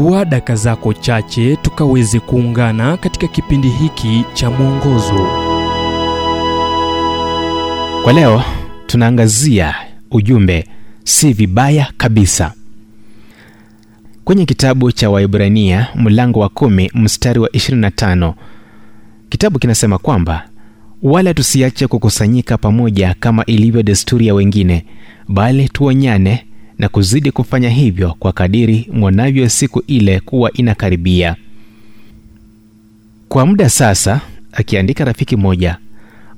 [0.00, 5.26] chukua daka zako chache tukaweze kuungana katika kipindi hiki cha mwongozo.
[8.04, 8.42] Kwa leo
[8.86, 9.74] tunaangazia
[10.10, 10.66] ujumbe
[11.04, 12.52] si vibaya kabisa.
[14.24, 18.34] Kwenye kitabu cha waibrania mlango wa kumi mstari wa 25
[19.28, 20.48] kitabu kinasema kwamba
[21.02, 24.84] wala tusiache kukusanyika pamoja kama ilivyo desturi ya wengine
[25.28, 26.46] bali tuonyane
[26.80, 31.36] na kuzidi kufanya hivyo kwa kadiri mwonavyo siku ile kuwa inakaribia.
[33.28, 34.20] Kwa muda sasa
[34.52, 35.76] akiandika rafiki moja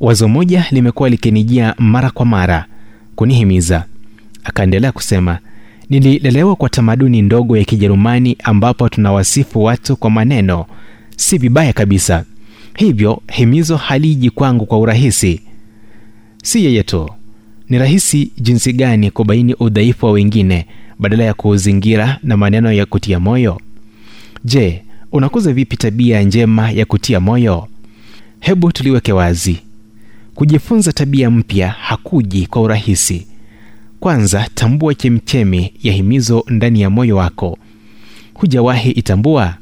[0.00, 2.64] wazo moja limekuwa likinijia mara kwa mara
[3.16, 3.84] kunihimiza.
[4.44, 5.38] Akaendelea kusema
[5.90, 10.66] nililelewa kwa tamaduni ndogo ya kijerumani ambapo tunawasifu watu kwa maneno
[11.16, 12.24] si vibaya kabisa.
[12.76, 15.40] Hivyo himizo haliji kwangu kwa urahisi.
[16.42, 17.10] Si yeye tu
[17.70, 20.66] ni rahisi jinsi gani kubaini udhaifu wa wengine
[20.98, 23.60] badala ya kuuzingira na maneno ya kutia moyo?
[24.44, 27.68] Je unakuza vipi tabia njema ya kutia moyo?
[28.40, 29.58] Hebu tuliweke wazi.
[30.34, 33.26] Kujifunza tabia mpya hakuji kwa urahisi.
[34.00, 37.58] Kwanza tambua chemchemi ya himizo ndani ya moyo wako.
[38.34, 39.54] Hujawahi itambua?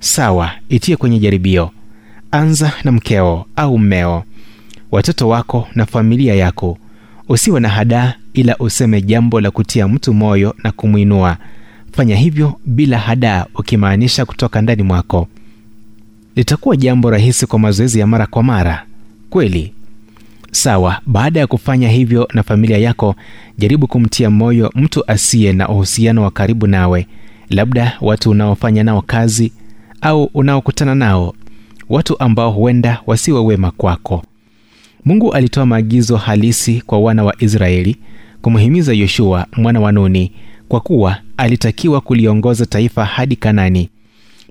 [0.00, 1.70] Sawa itie kwenye jaribio.
[2.30, 4.24] Anza na mkeo au mmeo.
[4.90, 6.78] Watoto wako na familia yako
[7.28, 11.36] usiwe na hadaa ila useme jambo la kutia mtu moyo na kumwinua.
[11.92, 15.28] Fanya hivyo bila hadaa ukimaanisha kutoka ndani mwako.
[16.36, 18.84] Litakuwa jambo rahisi kwa mazoezi ya mara kwa mara.
[19.30, 19.72] Kweli.
[20.52, 23.14] Sawa baada ya kufanya hivyo na familia yako
[23.58, 27.06] jaribu kumtia moyo mtu asiye na uhusiano wa karibu nawe.
[27.50, 29.52] Labda watu unaofanya nao kazi
[30.00, 31.34] au unaokutana nao.
[31.88, 34.22] Watu ambao huenda wasiwe wema kwako
[35.04, 37.96] mungu alitoa maagizo halisi kwa wana wa israeli
[38.42, 40.32] kumhimiza yoshua mwana wa nuni
[40.68, 43.88] kwa kuwa alitakiwa kuliongoza taifa hadi kanani.